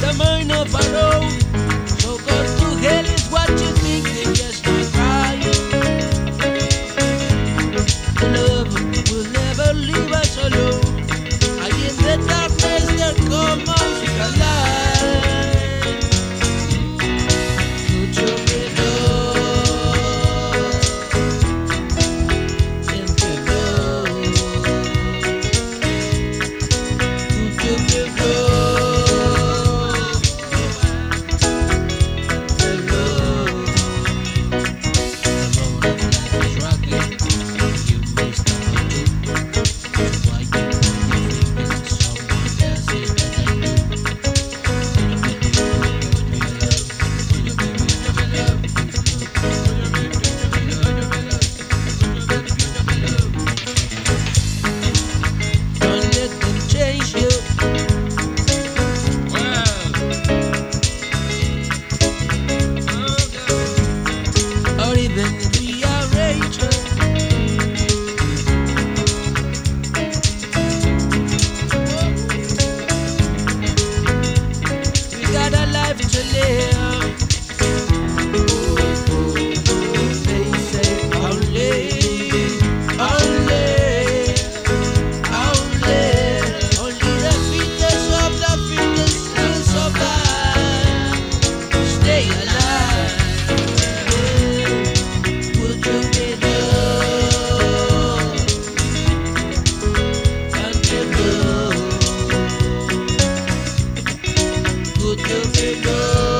[0.00, 1.22] também não parou.
[1.98, 2.63] Só corpo.
[105.72, 106.33] Go.